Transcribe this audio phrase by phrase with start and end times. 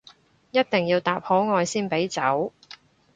[0.49, 2.51] 一定要答可愛先俾走